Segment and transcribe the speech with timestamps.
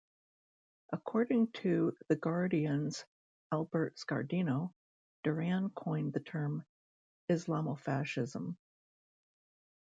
[0.91, 3.05] According to "The Guardian"'s
[3.51, 4.73] Albert Scardino,
[5.23, 6.65] Duran coined the term
[7.29, 8.55] "Islamofascism.